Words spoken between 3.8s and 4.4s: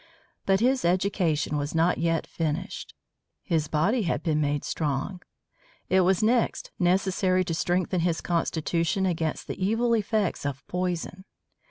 had